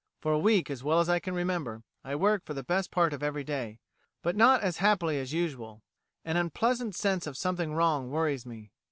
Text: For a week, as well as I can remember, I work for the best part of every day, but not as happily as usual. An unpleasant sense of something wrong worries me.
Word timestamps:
For 0.19 0.31
a 0.33 0.39
week, 0.39 0.71
as 0.71 0.83
well 0.83 0.99
as 0.99 1.09
I 1.09 1.19
can 1.19 1.35
remember, 1.35 1.83
I 2.03 2.15
work 2.15 2.43
for 2.43 2.55
the 2.55 2.63
best 2.63 2.89
part 2.89 3.13
of 3.13 3.21
every 3.21 3.43
day, 3.43 3.77
but 4.23 4.35
not 4.35 4.61
as 4.63 4.77
happily 4.77 5.19
as 5.19 5.31
usual. 5.31 5.83
An 6.25 6.37
unpleasant 6.37 6.95
sense 6.95 7.27
of 7.27 7.37
something 7.37 7.75
wrong 7.75 8.09
worries 8.09 8.43
me. 8.43 8.71